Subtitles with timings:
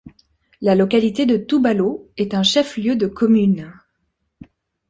[0.61, 3.71] La localité de Toubalo est un chef-lieu de commune.